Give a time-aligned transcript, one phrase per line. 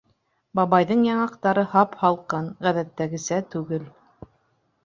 [0.59, 3.89] Бабайҙың яңаҡтары һап-һалҡын, ғәҙәттәгесә түгел.